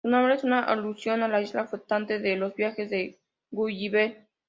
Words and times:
Su 0.03 0.09
nombre 0.09 0.33
es 0.33 0.43
una 0.43 0.63
alusión 0.63 1.21
a 1.21 1.27
la 1.27 1.41
isla 1.43 1.67
flotante 1.67 2.17
de 2.17 2.35
Los 2.35 2.55
viajes 2.55 2.89
de 2.89 3.19
Gulliver. 3.51 4.25